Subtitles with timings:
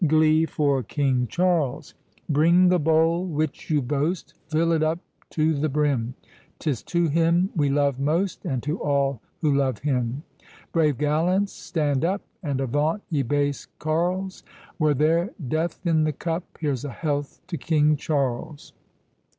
[0.07, 1.93] GLEE FOR KING CHARLES.
[2.27, 4.97] Bring the bowl which you boast, Fill it up
[5.29, 6.15] to the brim;
[6.57, 10.23] 'Tis to him we love most, And to all who love him.
[10.71, 12.23] Brave gallants, stand up.
[12.41, 14.41] And avauant, ye base carles!
[14.79, 18.73] Were there death in the cup, Here's a health to King Charles!